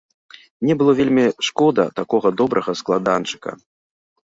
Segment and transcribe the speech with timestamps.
[0.63, 3.57] Мне было вельмі шкода такога добрага складанчыка.